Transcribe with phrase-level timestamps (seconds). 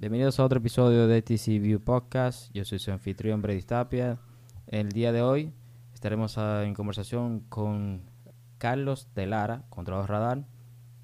[0.00, 2.50] Bienvenidos a otro episodio de TC View Podcast.
[2.54, 4.18] Yo soy su anfitrión Brady Tapia.
[4.66, 5.52] El día de hoy
[5.92, 8.00] estaremos ah, en conversación con
[8.56, 10.46] Carlos de Lara, controlador radar,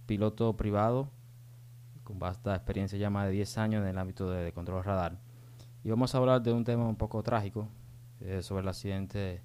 [0.06, 1.10] piloto privado
[2.04, 5.18] con vasta experiencia ya más de 10 años en el ámbito de, control radar.
[5.84, 7.68] Y vamos a hablar de un tema un poco trágico
[8.22, 9.42] eh, sobre el accidente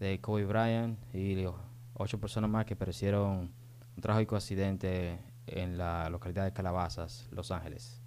[0.00, 1.44] de Kobe Bryant y
[1.92, 3.52] ocho personas más que perecieron
[3.96, 8.00] un trágico accidente en la localidad de Calabazas, Los Ángeles.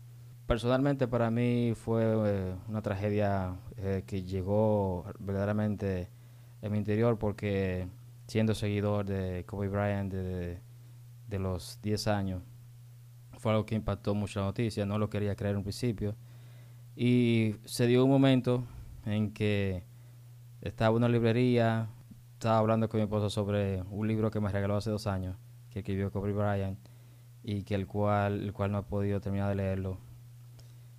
[0.47, 6.09] Personalmente para mí fue eh, una tragedia eh, que llegó verdaderamente
[6.61, 7.87] en mi interior porque
[8.27, 10.59] siendo seguidor de Kobe Bryant de,
[11.27, 12.43] de los 10 años,
[13.37, 16.15] fue algo que impactó mucho la noticia, no lo quería creer en un principio.
[16.95, 18.63] Y se dio un momento
[19.05, 19.83] en que
[20.61, 21.89] estaba en una librería,
[22.33, 25.37] estaba hablando con mi esposo sobre un libro que me regaló hace dos años,
[25.71, 26.77] que escribió Kobe Bryant,
[27.43, 29.97] y que el cual, el cual no he podido terminar de leerlo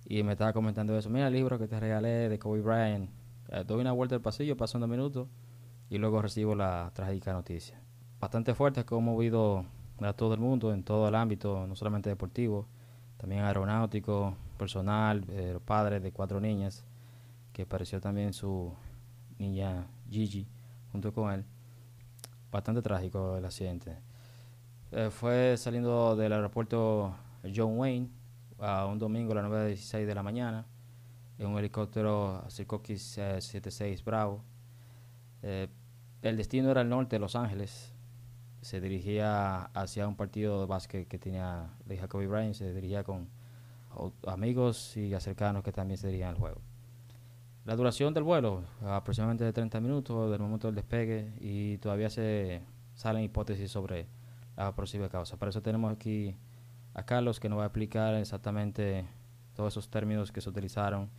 [0.05, 1.09] y me estaba comentando eso.
[1.09, 3.09] Mira el libro que te regalé de Kobe Bryant.
[3.49, 5.27] Eh, doy una vuelta al pasillo, pasan dos minutos
[5.89, 7.79] y luego recibo la trágica noticia.
[8.19, 9.65] Bastante fuerte que ha movido
[9.99, 12.67] a todo el mundo en todo el ámbito, no solamente deportivo,
[13.17, 16.83] también aeronáutico, personal, eh, padre de cuatro niñas,
[17.51, 18.73] que apareció también su
[19.37, 20.47] niña Gigi
[20.91, 21.45] junto con él.
[22.51, 23.97] Bastante trágico el accidente.
[24.91, 27.15] Eh, fue saliendo del aeropuerto
[27.55, 28.09] John Wayne
[28.63, 30.65] a un domingo a las 9.16 de la mañana
[31.37, 34.41] en un helicóptero Sikorsky 76 Bravo.
[35.41, 35.67] Eh,
[36.21, 37.93] el destino era el norte de Los Ángeles.
[38.61, 42.55] Se dirigía hacia un partido de básquet que tenía hija Kobe Bryant.
[42.55, 43.27] Se dirigía con
[44.25, 46.61] amigos y cercanos que también se dirigían al juego.
[47.65, 52.61] La duración del vuelo, aproximadamente de 30 minutos del momento del despegue y todavía se
[52.95, 54.07] salen hipótesis sobre
[54.55, 55.37] la posible causa.
[55.37, 56.35] Por eso tenemos aquí
[56.95, 59.07] a Carlos que nos va a explicar exactamente
[59.55, 61.11] todos esos términos que se utilizaron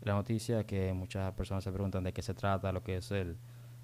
[0.00, 3.10] en la noticia, que muchas personas se preguntan de qué se trata, lo que es
[3.10, 3.38] el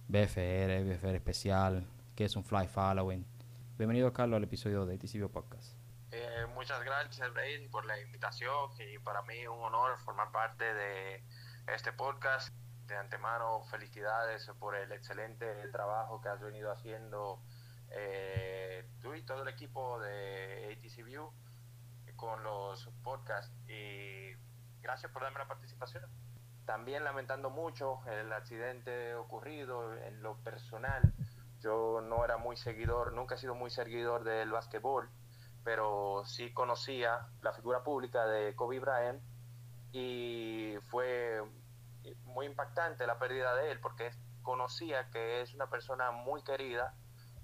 [0.09, 3.27] BFR, BFR especial, qué es un fly following.
[3.79, 5.75] Bienvenido Carlos al episodio de TCBio Podcast.
[6.11, 11.23] Eh, muchas gracias Brady por la invitación y para mí un honor formar parte de
[11.75, 12.53] este podcast.
[12.87, 17.43] De antemano felicidades por el excelente trabajo que has venido haciendo
[17.91, 21.31] eh, tú y todo el equipo de ATC View
[22.17, 24.33] con los podcasts y
[24.83, 26.05] gracias por darme la participación.
[26.67, 31.15] También lamentando mucho el accidente ocurrido en lo personal.
[31.61, 35.09] Yo no era muy seguidor, nunca he sido muy seguidor del básquetbol,
[35.65, 39.23] pero sí conocía la figura pública de Kobe Bryant
[39.93, 41.43] y fue
[42.25, 44.11] muy impactante la pérdida de él porque
[44.43, 46.95] conocía que es una persona muy querida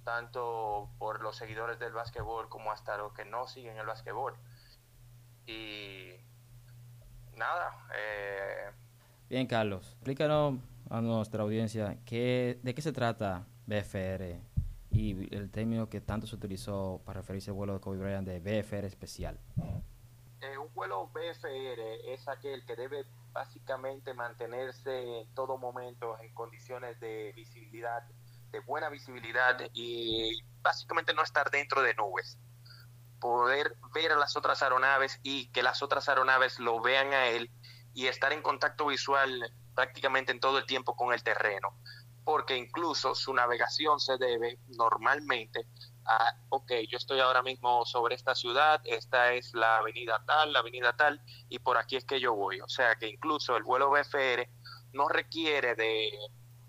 [0.04, 4.34] tanto por los seguidores del básquetbol como hasta los que no siguen el básquetbol.
[5.46, 6.12] Y
[7.36, 7.86] nada.
[7.94, 8.70] Eh,
[9.28, 10.60] Bien, Carlos, explícanos
[10.90, 14.40] a nuestra audiencia qué, de qué se trata BFR
[14.90, 18.38] y el término que tanto se utilizó para referirse al vuelo de Kobe Bryant de
[18.38, 19.40] BFR especial.
[20.40, 27.00] Eh, un vuelo BFR es aquel que debe básicamente mantenerse en todo momento en condiciones
[27.00, 28.04] de visibilidad
[28.54, 32.38] de buena visibilidad y básicamente no estar dentro de nubes.
[33.20, 37.50] Poder ver a las otras aeronaves y que las otras aeronaves lo vean a él
[37.94, 41.76] y estar en contacto visual prácticamente en todo el tiempo con el terreno.
[42.24, 45.66] Porque incluso su navegación se debe normalmente
[46.06, 50.60] a, ok, yo estoy ahora mismo sobre esta ciudad, esta es la avenida tal, la
[50.60, 52.60] avenida tal, y por aquí es que yo voy.
[52.60, 54.48] O sea que incluso el vuelo BFR
[54.92, 56.10] no requiere de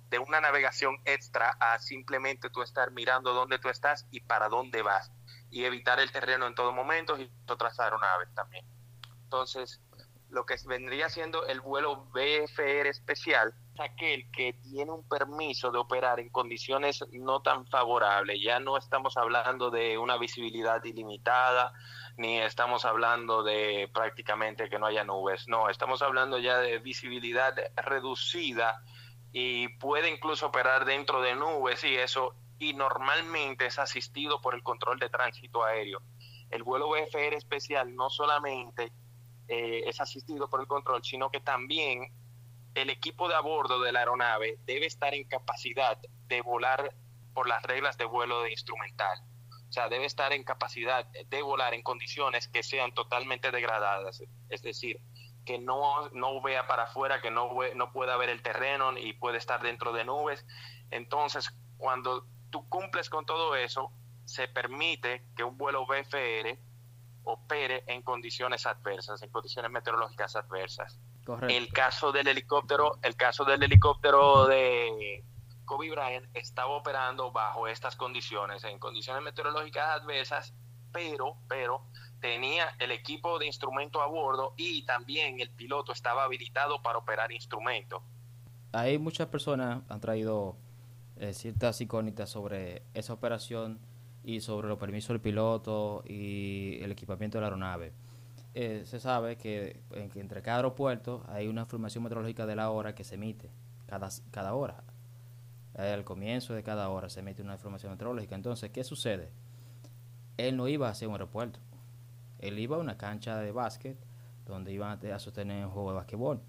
[0.09, 4.81] de una navegación extra a simplemente tú estar mirando dónde tú estás y para dónde
[4.81, 5.11] vas
[5.49, 8.65] y evitar el terreno en todo momento y otras aeronaves también.
[9.23, 9.81] Entonces,
[10.29, 15.77] lo que vendría siendo el vuelo BFR especial es aquel que tiene un permiso de
[15.77, 18.41] operar en condiciones no tan favorables.
[18.41, 21.73] Ya no estamos hablando de una visibilidad ilimitada,
[22.17, 25.47] ni estamos hablando de prácticamente que no haya nubes.
[25.47, 28.81] No, estamos hablando ya de visibilidad reducida
[29.37, 34.63] y puede incluso operar dentro de nubes y eso, y normalmente es asistido por el
[34.63, 36.01] control de tránsito aéreo.
[36.49, 38.93] El vuelo VFR especial no solamente
[39.49, 42.13] eh, es asistido por el control, sino que también
[42.75, 45.97] el equipo de a bordo de la aeronave debe estar en capacidad
[46.29, 46.95] de volar
[47.33, 49.19] por las reglas de vuelo de instrumental.
[49.67, 54.23] O sea, debe estar en capacidad de volar en condiciones que sean totalmente degradadas.
[54.47, 55.01] Es decir,
[55.45, 59.37] que no, no vea para afuera, que no, no pueda ver el terreno y puede
[59.37, 60.45] estar dentro de nubes.
[60.91, 63.91] Entonces, cuando tú cumples con todo eso,
[64.25, 66.57] se permite que un vuelo BFR
[67.23, 70.99] opere en condiciones adversas, en condiciones meteorológicas adversas.
[71.47, 75.23] El caso del helicóptero, el caso del helicóptero de
[75.65, 80.53] Kobe Bryant estaba operando bajo estas condiciones, en condiciones meteorológicas adversas,
[80.91, 81.87] pero, pero
[82.25, 87.31] tenía el equipo de instrumento a bordo y también el piloto estaba habilitado para operar
[87.31, 88.01] instrumento.
[88.71, 90.57] Hay muchas personas han traído
[91.17, 93.79] eh, ciertas incógnitas sobre esa operación
[94.23, 97.93] y sobre los permisos del piloto y el equipamiento de la aeronave.
[98.55, 99.81] Eh, se sabe que,
[100.15, 103.51] entre cada aeropuerto hay una información meteorológica de la hora que se emite
[103.85, 104.83] cada, cada hora.
[105.75, 108.33] al comienzo de cada hora se emite una información meteorológica.
[108.33, 109.29] Entonces, ¿qué sucede?
[110.37, 111.59] Él no iba hacia un aeropuerto.
[112.47, 113.97] Él iba a una cancha de básquet
[114.45, 116.41] donde iban a sostener un juego de básquetbol.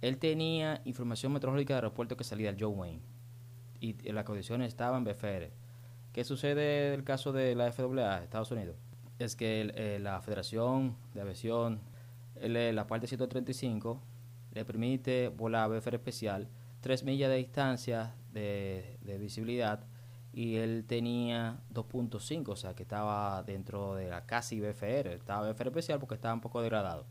[0.00, 3.00] Él tenía información meteorológica del aeropuerto que salía del Joe Wayne
[3.80, 5.50] y las condiciones estaban BFR.
[6.12, 8.76] ¿Qué sucede en el caso de la FAA, Estados Unidos?
[9.18, 11.80] Es que eh, la Federación de Aviación,
[12.40, 14.00] la parte 135,
[14.52, 16.48] le permite volar BFR especial
[16.80, 19.84] 3 millas de distancia de, de visibilidad
[20.36, 25.68] y él tenía 2.5, o sea que estaba dentro de la casi BFR, estaba BFR
[25.68, 27.06] especial porque estaba un poco degradado.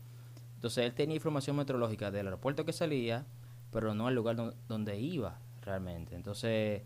[0.54, 3.26] Entonces él tenía información meteorológica del aeropuerto que salía,
[3.72, 6.14] pero no al lugar donde iba realmente.
[6.14, 6.82] Entonces,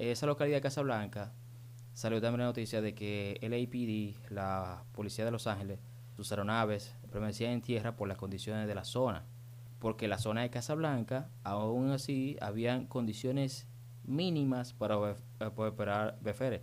[0.00, 1.32] esa localidad de Casablanca
[1.92, 5.78] salió también la noticia de que el APD, la Policía de Los Ángeles,
[6.16, 9.26] sus aeronaves permanecían en tierra por las condiciones de la zona.
[9.78, 13.68] Porque la zona de Casablanca, aún así, habían condiciones
[14.04, 16.62] mínimas para poder operar BFR.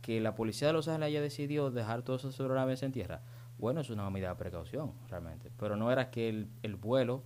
[0.00, 3.22] Que la Policía de Los Ángeles haya decidido dejar todas esas aeronaves en tierra,
[3.58, 5.52] bueno, es una medida de precaución, realmente.
[5.56, 7.22] Pero no era que el, el vuelo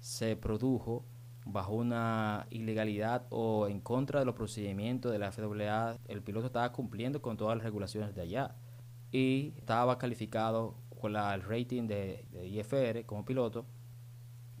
[0.00, 1.04] se produjo
[1.46, 6.72] bajo una ilegalidad o en contra de los procedimientos de la FAA, el piloto estaba
[6.72, 8.56] cumpliendo con todas las regulaciones de allá
[9.12, 13.64] y estaba calificado con el rating de, IFR como piloto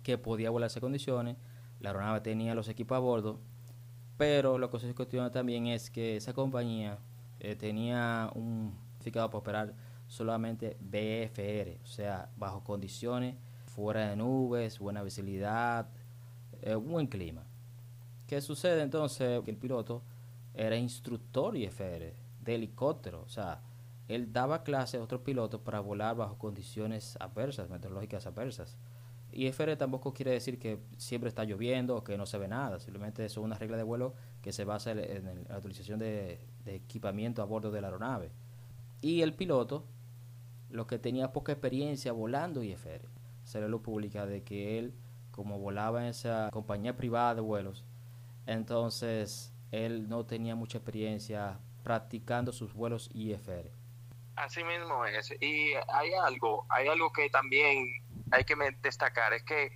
[0.04, 1.36] que podía volarse condiciones,
[1.80, 3.40] la aeronave tenía los equipos a bordo,
[4.16, 6.98] pero lo que se cuestiona también es que esa compañía
[7.40, 9.74] eh, tenía un certificado para operar
[10.06, 13.36] solamente BFR, o sea, bajo condiciones
[13.66, 15.88] fuera de nubes, buena visibilidad,
[16.62, 17.44] eh, buen clima.
[18.26, 19.42] ¿Qué sucede entonces?
[19.44, 20.02] Que el piloto
[20.54, 23.60] era instructor IFR de helicóptero, o sea,
[24.08, 28.76] él daba clases a otros pilotos para volar bajo condiciones adversas, meteorológicas adversas.
[29.36, 33.24] IFR tampoco quiere decir que siempre está lloviendo o que no se ve nada, simplemente
[33.24, 37.70] es una regla de vuelo que se basa en, la utilización de, equipamiento a bordo
[37.70, 38.30] de la aeronave.
[39.02, 39.84] Y el piloto,
[40.70, 43.02] lo que tenía poca experiencia volando IFR,
[43.44, 44.94] se le lo publica de que él
[45.30, 47.84] como volaba en esa compañía privada de vuelos,
[48.46, 53.70] entonces él no tenía mucha experiencia practicando sus vuelos IFR.
[54.36, 55.30] Así mismo es.
[55.40, 57.86] Y hay algo, hay algo que también
[58.36, 59.72] hay que destacar, es que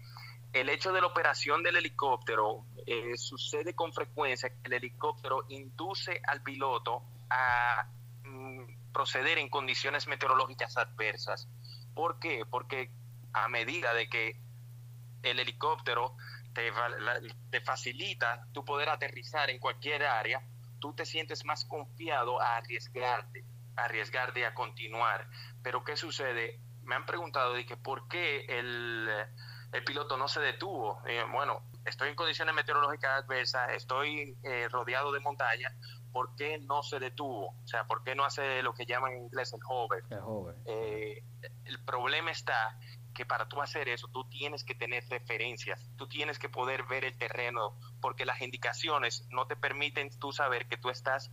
[0.52, 6.20] el hecho de la operación del helicóptero eh, sucede con frecuencia que el helicóptero induce
[6.26, 7.86] al piloto a
[8.24, 11.48] mm, proceder en condiciones meteorológicas adversas.
[11.94, 12.44] ¿Por qué?
[12.50, 12.90] Porque
[13.32, 14.40] a medida de que
[15.22, 16.16] el helicóptero
[16.52, 16.72] te,
[17.50, 20.42] te facilita tu poder aterrizar en cualquier área,
[20.80, 23.44] tú te sientes más confiado a arriesgarte,
[23.76, 25.28] a arriesgarte a continuar.
[25.62, 26.58] Pero ¿qué sucede?
[26.90, 29.08] Me han preguntado de que por qué el,
[29.70, 31.00] el piloto no se detuvo.
[31.06, 35.68] Eh, bueno, estoy en condiciones meteorológicas adversas, estoy eh, rodeado de montaña,
[36.10, 37.50] ¿por qué no se detuvo?
[37.50, 40.02] O sea, ¿por qué no hace lo que llaman en inglés el hover?
[40.10, 40.56] El, hover.
[40.66, 41.22] Eh,
[41.64, 42.76] el problema está
[43.14, 47.04] que para tú hacer eso, tú tienes que tener referencias, tú tienes que poder ver
[47.04, 51.30] el terreno, porque las indicaciones no te permiten tú saber que tú estás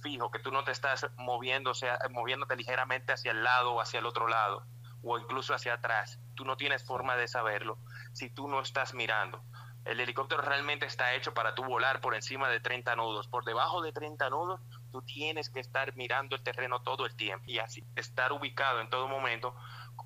[0.00, 3.80] fijo, que tú no te estás moviendo, o sea, moviéndote ligeramente hacia el lado o
[3.82, 4.64] hacia el otro lado,
[5.06, 6.18] o incluso hacia atrás.
[6.34, 7.78] Tú no tienes forma de saberlo
[8.12, 9.42] si tú no estás mirando.
[9.84, 13.28] El helicóptero realmente está hecho para tú volar por encima de 30 nudos.
[13.28, 14.60] Por debajo de 30 nudos,
[14.90, 18.90] tú tienes que estar mirando el terreno todo el tiempo y así estar ubicado en
[18.90, 19.54] todo momento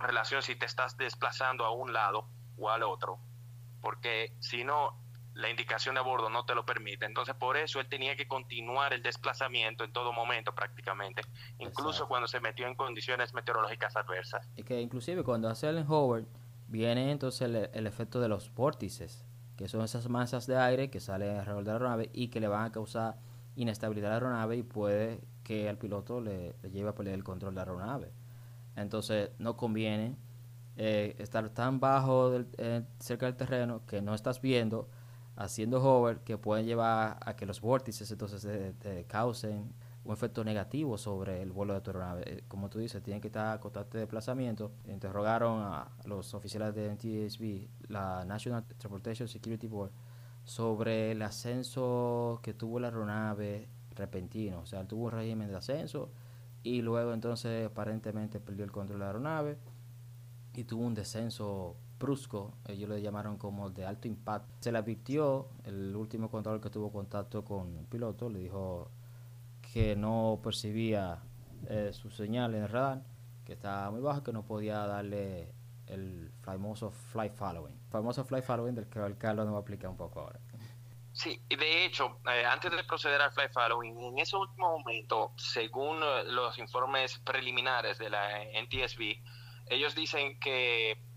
[0.01, 2.29] relación si te estás desplazando a un lado
[2.59, 3.19] o al otro,
[3.81, 5.00] porque si no,
[5.41, 7.07] la indicación de bordo no te lo permite.
[7.07, 11.23] Entonces, por eso él tenía que continuar el desplazamiento en todo momento prácticamente,
[11.59, 14.49] incluso cuando se metió en condiciones meteorológicas adversas.
[14.57, 16.27] Y que inclusive cuando hace el Howard,
[16.69, 17.43] viene entonces
[17.73, 19.25] el, efecto de los vórtices,
[19.57, 22.49] que son esas masas de aire que salen alrededor de la aeronave y que le
[22.49, 23.17] van a causar
[23.57, 27.25] inestabilidad a la aeronave y puede que al piloto le, le lleve a perder el
[27.25, 28.13] control de la aeronave.
[28.77, 30.17] Entonces no conviene
[30.83, 34.89] eh, estar tan bajo eh, cerca del terreno que no estás viendo
[35.41, 38.47] haciendo hover que pueden llevar a que los vórtices entonces
[38.79, 39.73] te, causen
[40.05, 42.23] un efecto negativo sobre el vuelo de tu aeronave.
[42.27, 44.73] Eh, como tú dices, tiene que estar a constante desplazamiento.
[44.87, 49.93] Interrogaron a los oficiales de NTSB, la National Transportation Security Board,
[50.45, 54.61] sobre el ascenso que tuvo la aeronave repentino.
[54.61, 56.11] O sea, tuvo un régimen de ascenso
[56.63, 59.59] y luego entonces aparentemente perdió el control de la aeronave
[60.55, 64.53] y tuvo un descenso brusco, ellos le llamaron como de alto impacto.
[64.61, 68.91] Se le advirtió, el último control que tuvo contacto con el piloto, le dijo
[69.73, 71.23] que no percibía
[71.69, 73.03] eh, su señal en el radar,
[73.45, 75.53] que estaba muy bajo, que no podía darle
[75.87, 77.79] el famoso flight following.
[77.91, 80.41] famoso flight following del que el Carlos nos va a explicar un poco ahora.
[81.13, 85.99] Sí, de hecho, eh, antes de proceder al flight following, en ese último momento, según
[86.03, 89.21] eh, los informes preliminares de la NTSB,
[89.67, 91.10] ellos dicen que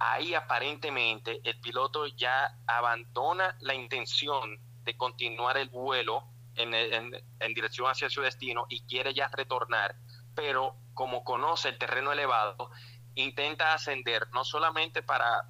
[0.00, 6.24] ahí aparentemente el piloto ya abandona la intención de continuar el vuelo
[6.56, 9.94] en, dirección hacia su destino y quiere ya retornar,
[10.34, 12.70] pero como conoce el terreno elevado,
[13.14, 15.44] intenta ascender no solamente para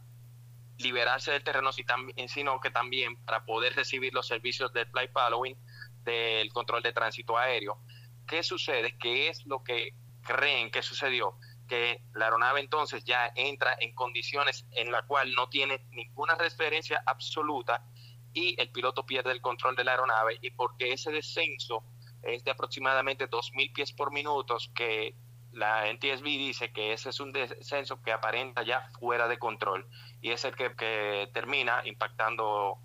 [0.78, 5.57] liberarse del terreno, sino que también para poder recibir los servicios del flight following,
[6.02, 7.83] del control de tránsito aéreo.
[8.26, 8.97] ¿Qué sucede?
[8.99, 11.37] ¿Qué es lo que creen que sucedió?
[11.71, 17.00] Que la aeronave entonces ya entra en condiciones en la cual no tiene ninguna referencia
[17.07, 17.85] absoluta
[18.33, 21.85] y el piloto pierde el control de la aeronave y porque ese descenso
[22.23, 25.15] es de aproximadamente 2.000 pies por minuto, que
[25.53, 29.87] la NTSB dice que ese es un descenso que aparenta ya fuera de control
[30.21, 32.79] y es el que, termina impactando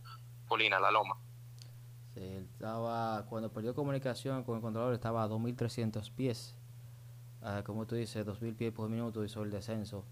[0.48, 1.18] Colina, la loma.
[2.14, 6.56] Sí, estaba, cuando perdió comunicación con el controlador estaba a 2.300 pies.
[7.48, 10.04] Ah, como tú dices, 2.000 pies por minuto hizo el descenso.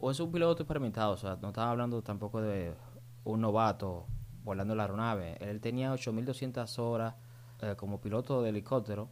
[0.00, 2.74] O es un piloto experimentado, o sea, no estaba hablando tampoco de
[3.22, 4.06] un novato
[4.42, 5.36] volando la aeronave.
[5.38, 7.14] Él tenía 8.200 horas
[7.60, 9.08] eh, como piloto de helicóptero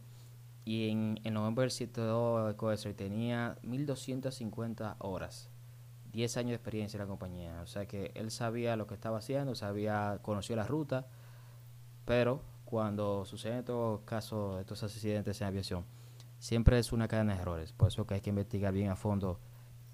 [0.65, 5.49] y en, en noviembre del 72 tenía 1.250 horas.
[6.11, 7.61] 10 años de experiencia en la compañía.
[7.61, 11.07] O sea que él sabía lo que estaba haciendo, sabía, conoció la ruta,
[12.03, 15.85] pero cuando suceden estos casos, estos accidentes en aviación,
[16.39, 17.73] siempre es una cadena de errores.
[17.73, 19.39] Por eso que hay que investigar bien a fondo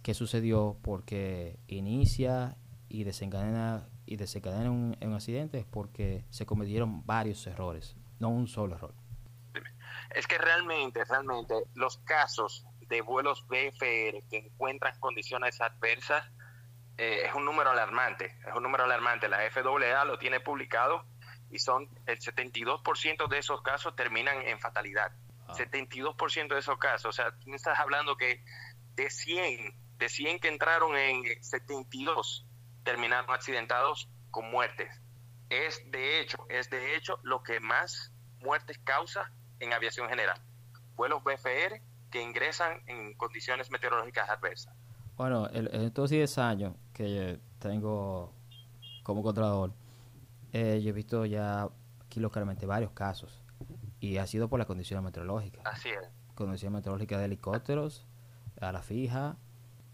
[0.04, 7.06] qué sucedió, porque inicia y desencadena y desencadena un, un accidente es porque se cometieron
[7.06, 8.94] varios errores, no un solo error.
[10.12, 16.24] Es que realmente, realmente los casos de vuelos BFR que encuentran condiciones adversas
[16.98, 19.28] eh, es un número alarmante, es un número alarmante.
[19.28, 21.06] La FAA lo tiene publicado
[21.50, 25.12] y son el 72% de esos casos terminan en fatalidad.
[25.48, 28.44] 72% de esos casos, o sea, tú estás hablando que
[28.96, 32.46] de 100, de 100 que entraron en 72
[32.84, 34.90] terminaron accidentados con muertes.
[35.50, 38.12] Es de hecho, es de hecho lo que más
[38.42, 40.42] muertes causa en aviación general.
[40.96, 44.74] Vuelos BFR que ingresan en condiciones meteorológicas adversas.
[45.18, 48.34] Bueno, en estos 10 años que tengo
[49.04, 49.74] como controlador,
[50.52, 51.70] eh, yo he visto ya
[52.06, 53.45] aquí localmente varios casos
[54.00, 55.66] y ha sido por las condiciones meteorológicas.
[55.66, 56.10] Así es.
[56.36, 58.06] Condiciones meteorológicas de helicópteros
[58.62, 59.38] a la fija,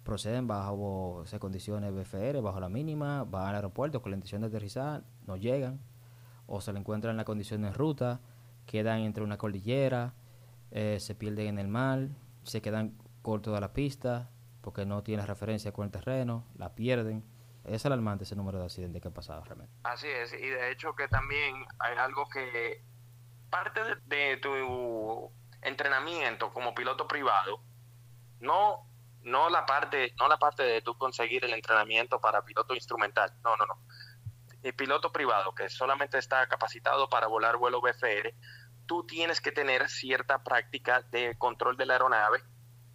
[0.04, 4.48] proceden bajo esas condiciones BFR, bajo la mínima, van al aeropuerto con la intención de
[4.48, 5.80] aterrizar, no llegan,
[6.48, 8.22] o se le encuentran en la condición de ruta,
[8.66, 10.14] quedan entre una cordillera,
[10.72, 12.10] eh, se pierden en el mar,
[12.44, 14.32] se quedan cortos de la pista
[14.62, 17.24] porque no tienen referencia con el terreno, la pierden.
[17.64, 19.74] Es alarmante ese número de accidentes que ha pasado realmente.
[19.84, 22.84] Así es, y de hecho que también hay algo que
[23.52, 25.32] parte de, tu
[25.62, 27.62] entrenamiento como piloto privado,
[28.40, 28.88] no
[29.22, 33.56] no la parte no la parte de tú conseguir el entrenamiento para piloto instrumental, no,
[33.58, 33.78] no, no.
[34.64, 38.34] El piloto privado que solamente está capacitado para volar vuelo BFR,
[38.88, 42.44] tú tienes que tener cierta práctica de control de la aeronave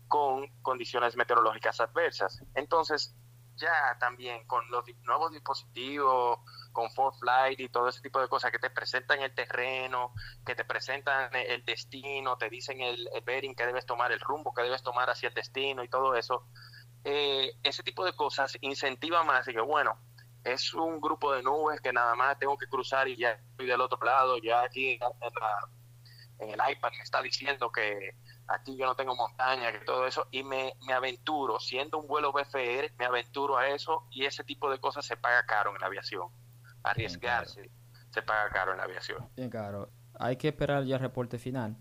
[0.09, 2.43] con condiciones meteorológicas adversas.
[2.55, 3.15] Entonces,
[3.57, 6.41] ya también con los nuevos dispositivos,
[6.73, 10.13] con Flight y todo ese tipo de cosas que te presentan el terreno,
[10.45, 14.63] que te presentan el destino, te dicen el, bearing que debes tomar, el rumbo que
[14.63, 16.47] debes tomar hacia el destino y todo eso,
[17.05, 19.49] eh, ese tipo de cosas incentiva más.
[19.49, 19.99] Y que bueno,
[20.45, 23.81] es un grupo de nubes que nada más tengo que cruzar y ya estoy del
[23.81, 25.01] otro lado, ya aquí en
[26.39, 28.15] en el iPad me está diciendo que
[28.49, 32.33] aquí yo no tengo montaña, que todo eso, y me, me aventuro, siendo un vuelo
[32.33, 35.87] BFR, me aventuro a eso y ese tipo de cosas se paga caro en la
[35.87, 36.29] aviación.
[36.83, 37.71] Arriesgarse
[38.11, 39.29] se paga caro en la aviación.
[39.37, 39.91] Bien caro.
[40.19, 41.77] Hay que esperar ya el reporte final,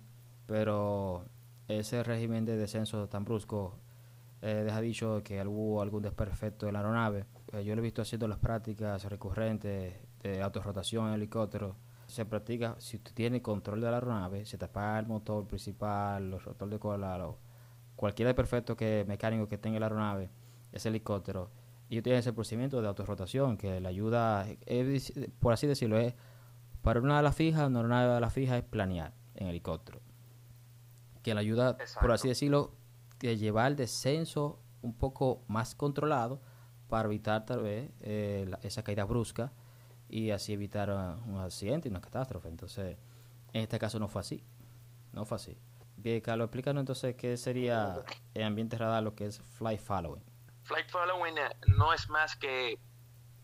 [0.45, 1.25] pero
[1.67, 3.79] ese régimen de descenso tan brusco
[4.41, 7.25] eh, deja dicho que hubo algún desperfecto de la aeronave.
[7.53, 12.75] Eh, yo lo he visto haciendo las prácticas recurrentes de autorrotación en helicóptero se practica,
[12.79, 16.71] si tú tienes control de la aeronave, se te apaga el motor principal, los rotores
[16.71, 17.39] de cola, lo,
[17.95, 20.29] cualquier perfecto que mecánico que tenga la aeronave,
[20.71, 21.49] ese helicóptero,
[21.89, 24.45] y tienen ese procedimiento de autorrotación que le ayuda,
[25.39, 26.15] por así decirlo, es
[26.81, 30.01] para una ala fija, una ala la fija es planear en helicóptero.
[31.23, 32.75] Que le ayuda, por así decirlo,
[33.19, 36.41] de llevar el descenso un poco más controlado
[36.87, 39.51] para evitar tal vez eh, esa caída brusca
[40.09, 42.47] y así evitar uh, un accidente y una catástrofe.
[42.49, 42.97] Entonces,
[43.53, 44.43] en este caso no fue así.
[45.13, 45.57] No fue así.
[45.97, 50.23] Bien, Carlos, explícanos entonces qué sería el ambiente radar, lo que es flight following.
[50.63, 52.77] Flight following eh, no es más que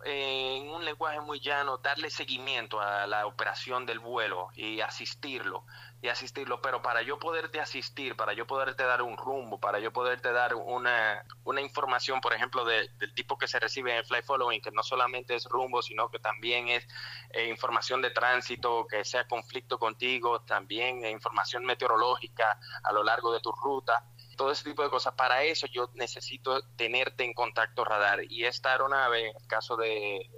[0.04, 5.66] en un lenguaje muy llano, darle seguimiento a la operación del vuelo y asistirlo,
[6.02, 9.94] y asistirlo, pero para yo poderte asistir, para yo poderte dar un rumbo, para yo
[9.94, 14.62] poderte dar una, una información, por ejemplo, del tipo que se recibe en flight following,
[14.62, 16.88] que no solamente es rumbo, sino que también es
[17.30, 23.40] eh, información de tránsito, que sea conflicto contigo, también información meteorológica a lo largo de
[23.40, 24.04] tu ruta,
[24.36, 25.14] todo ese tipo de cosas.
[25.14, 28.24] Para eso yo necesito tenerte en contacto radar.
[28.28, 30.32] Y esta aeronave, en el caso de,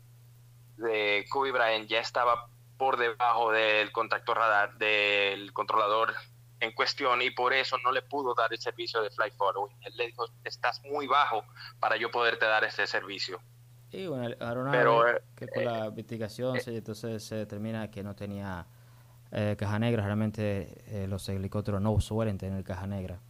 [0.76, 2.50] de Kobe Bryant, ya estaba
[2.84, 6.14] por debajo del contacto radar del controlador
[6.60, 9.78] en cuestión y por eso no le pudo dar el servicio de flight following.
[9.86, 11.46] Él le dijo, estás muy bajo
[11.80, 13.40] para yo poderte dar ese servicio.
[13.90, 18.04] Y bueno, aeronave Pero, eh, que con la eh, investigación eh, entonces se determina que
[18.04, 18.68] no tenía
[19.58, 20.04] caja negra.
[20.04, 23.22] Realmente los helicópteros no suelen tener caja negra.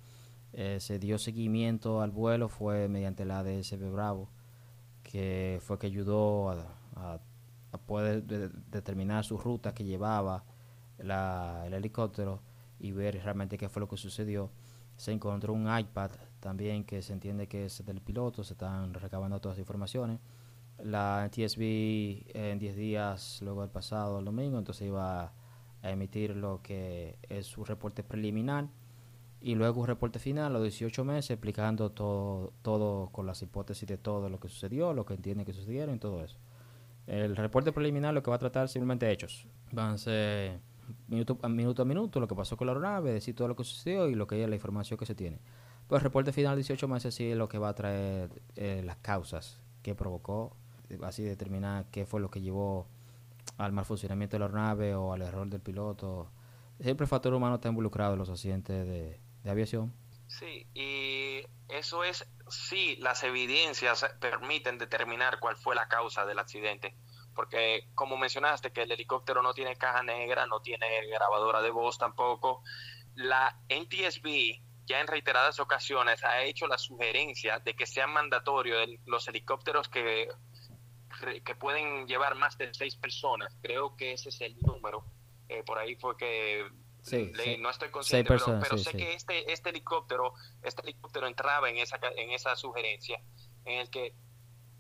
[0.54, 4.30] Eh, se dio seguimiento al vuelo fue mediante la DSB Bravo,
[5.04, 6.50] que fue que ayudó
[6.96, 7.20] a,
[7.78, 10.44] poder determinar su ruta que llevaba
[10.98, 12.42] el helicóptero
[12.80, 14.52] y ver realmente qué fue lo que sucedió.
[14.98, 19.40] Se encontró un iPad también que se entiende que es del piloto, se están recabando
[19.40, 20.20] todas las informaciones.
[20.80, 25.34] La TSB en 10 días, luego del pasado domingo, entonces iba
[25.82, 28.68] a emitir lo que es su reporte preliminar
[29.42, 33.88] y luego un reporte final a los 18 meses explicando todo, todo con las hipótesis
[33.88, 36.38] de todo lo que sucedió, lo que entiende que sucedieron y todo eso.
[37.08, 39.48] El reporte preliminar lo que va a tratar simplemente hechos.
[39.72, 40.60] Van a ser
[41.08, 43.64] minuto a minuto, a minuto lo que pasó con la aeronave, decir todo lo que
[43.64, 45.40] sucedió y lo que es la información que se tiene.
[45.88, 48.82] Pues el reporte final de 18 meses sí es lo que va a traer eh,
[48.86, 50.56] las causas que provocó,
[51.02, 52.88] así determinar qué fue lo que llevó
[53.58, 56.30] al mal funcionamiento de la aeronave o al error del piloto.
[56.80, 59.94] Siempre el factor humano está involucrado en los accidentes de, de aviación.
[60.40, 66.96] Sí, y eso es si las evidencias permiten determinar cuál fue la causa del accidente.
[67.36, 72.00] Porque como mencionaste que el helicóptero no tiene caja negra, no tiene grabadora de voz
[72.00, 72.64] tampoco,
[73.14, 79.28] la NTSB ya en reiteradas ocasiones ha hecho la sugerencia de que sea mandatorio los
[79.28, 80.30] helicópteros que,
[81.46, 83.56] que pueden llevar más de seis personas.
[83.62, 85.06] Creo que ese es el número.
[85.48, 86.68] Eh, por ahí fue que
[87.60, 92.32] no estoy consciente, pero, sé que este, este helicóptero, este helicóptero entraba en esa, en
[92.32, 93.22] esa sugerencia,
[93.66, 94.16] en el que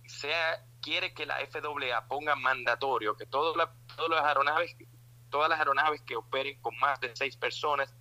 [0.07, 4.75] sea quiere que la FAA ponga mandatorio que todas las, todas las aeronaves,
[5.29, 7.93] todas las aeronaves que operen con más de seis personas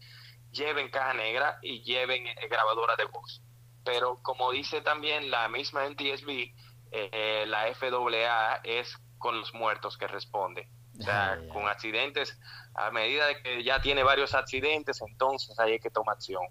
[0.51, 3.43] lleven caja negra y lleven eh, grabadora de voz.
[3.85, 6.53] Pero como dice también la misma NTSB,
[6.93, 10.69] eh, la FAA es con los muertos que responde.
[10.99, 12.39] O sea, con accidentes,
[12.75, 16.43] a medida de que ya tiene varios accidentes, entonces hay que tomar acción.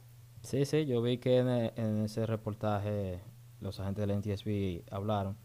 [0.44, 3.22] Sí, sí, yo vi que en, ese reportaje
[3.60, 5.38] los agentes del NTSB hablaron,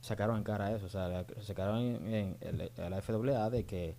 [0.00, 3.96] sacaron en cara eso, o sea, sacaron en, la FAA de que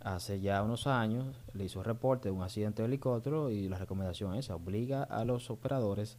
[0.00, 4.34] hace ya unos años le hizo reporte de un accidente de helicóptero y la recomendación
[4.34, 6.18] es obliga a los operadores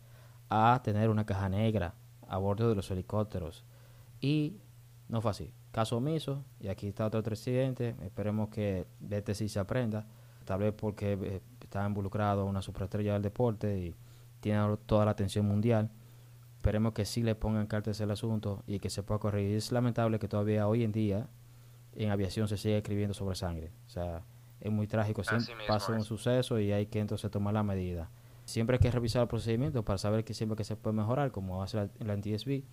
[0.50, 1.96] a tener una caja negra
[2.28, 3.64] a bordo de los helicópteros
[4.20, 4.58] y
[5.12, 5.54] no fue así.
[5.72, 10.08] Caso omiso, y aquí está otro presidente, esperemos que de este sí se aprenda,
[10.46, 13.96] tal vez porque eh, está involucrado una superestrella del deporte y
[14.40, 15.92] tiene toda la atención mundial,
[16.56, 19.58] esperemos que sí le pongan cartas el asunto y que se pueda corregir.
[19.58, 21.28] Es lamentable que todavía hoy en día
[21.94, 24.24] en aviación se sigue escribiendo sobre sangre, o sea,
[24.62, 28.10] es muy trágico, siempre pasa un suceso y hay que entonces tomar la medida.
[28.46, 31.62] Siempre hay que revisar el procedimiento para saber que siempre que se puede mejorar, como
[31.64, 32.64] hace la, la NTSB,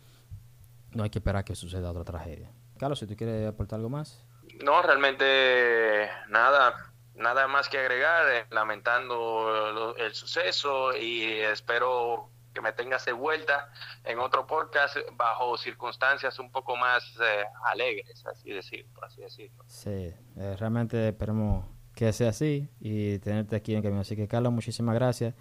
[0.93, 2.51] no hay que esperar que suceda otra tragedia.
[2.79, 4.25] Carlos, si tú quieres aportar algo más.
[4.65, 12.73] No, realmente nada, nada más que agregar, eh, lamentando el suceso y espero que me
[12.73, 13.71] tengas de vuelta
[14.05, 19.65] en otro podcast bajo circunstancias un poco más eh, alegres, así decirlo, por así decirlo.
[19.67, 24.01] Sí, eh, realmente esperemos que sea así y tenerte aquí en camino.
[24.01, 25.35] Así que Carlos, muchísimas gracias.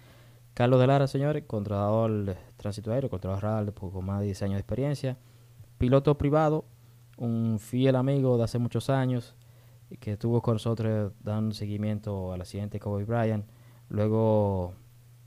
[0.54, 4.54] Carlos de Lara, señores, controlador tránsito aéreo, controlador radar de poco más de 10 años
[4.54, 5.16] de experiencia,
[5.78, 6.64] piloto privado,
[7.16, 9.34] un fiel amigo de hace muchos años
[10.00, 13.46] que estuvo con nosotros dando seguimiento al accidente de Kobe Bryant.
[13.88, 14.74] Luego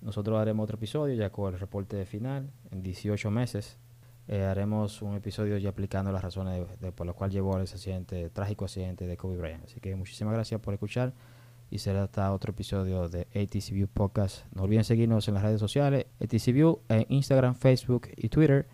[0.01, 3.79] nosotros haremos otro episodio ya con el reporte final en 18 meses.
[4.27, 8.29] Eh, haremos un episodio ya explicando las razones por las cuales llevó a ese accidente,
[8.29, 9.65] trágico accidente de Kobe Bryant.
[9.65, 11.13] Así que muchísimas gracias por escuchar
[11.71, 14.45] y será hasta otro episodio de ATC View Podcast.
[14.53, 18.67] No olviden seguirnos en las redes sociales, ATC View, en Instagram, Facebook y Twitter.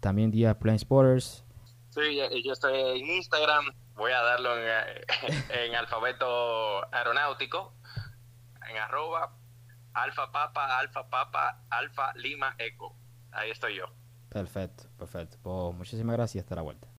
[0.00, 1.44] También día Plain Sporters.
[1.90, 4.66] Sí, yo estoy en Instagram, voy a darlo en,
[5.50, 7.74] en alfabeto aeronáutico,
[8.68, 9.32] en arroba
[9.94, 12.94] alfa papa, alfa papa, alfa lima eco.
[13.32, 13.86] Ahí estoy yo.
[14.28, 15.38] Perfecto, perfecto.
[15.42, 16.95] Pues muchísimas gracias, hasta la vuelta.